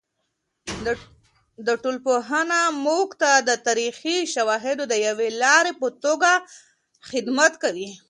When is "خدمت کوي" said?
7.09-7.89